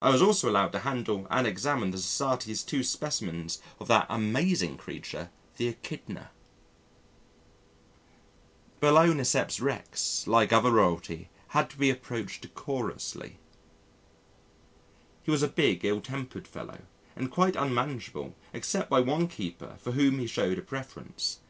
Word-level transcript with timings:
I 0.00 0.08
was 0.08 0.22
also 0.22 0.48
allowed 0.48 0.72
to 0.72 0.78
handle 0.78 1.26
and 1.28 1.46
examine 1.46 1.90
the 1.90 1.98
Society's 1.98 2.62
two 2.62 2.82
specimens 2.82 3.60
of 3.80 3.86
that 3.88 4.06
amazing 4.08 4.78
creature 4.78 5.28
the 5.58 5.68
Echidna. 5.68 6.30
Balœniceps 8.80 9.60
rex 9.60 10.26
like 10.26 10.54
other 10.54 10.70
royalty 10.72 11.28
had 11.48 11.68
to 11.68 11.76
be 11.76 11.90
approached 11.90 12.40
decorously. 12.40 13.36
He 15.22 15.30
was 15.30 15.42
a 15.42 15.48
big, 15.48 15.84
ill 15.84 16.00
tempered 16.00 16.48
fellow, 16.48 16.84
and 17.14 17.30
quite 17.30 17.54
unmanageable 17.54 18.34
except 18.54 18.88
by 18.88 19.00
one 19.00 19.28
keeper 19.28 19.76
for 19.82 19.92
whom 19.92 20.18
he 20.18 20.26
showed 20.26 20.56
a 20.56 20.62
preference. 20.62 21.40